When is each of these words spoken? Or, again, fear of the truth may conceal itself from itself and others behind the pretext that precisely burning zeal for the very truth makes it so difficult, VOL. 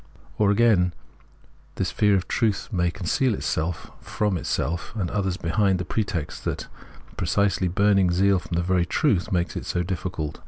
Or, 0.39 0.49
again, 0.49 0.95
fear 1.79 2.15
of 2.15 2.21
the 2.21 2.27
truth 2.27 2.69
may 2.71 2.89
conceal 2.89 3.35
itself 3.35 3.91
from 4.01 4.35
itself 4.35 4.93
and 4.95 5.11
others 5.11 5.37
behind 5.37 5.77
the 5.77 5.85
pretext 5.85 6.43
that 6.45 6.65
precisely 7.17 7.67
burning 7.67 8.09
zeal 8.09 8.39
for 8.39 8.47
the 8.55 8.63
very 8.63 8.85
truth 8.87 9.31
makes 9.31 9.55
it 9.55 9.67
so 9.67 9.83
difficult, 9.83 10.37
VOL. 10.37 10.39